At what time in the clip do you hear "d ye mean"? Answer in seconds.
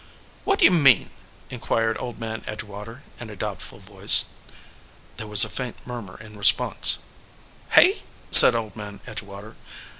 0.57-1.11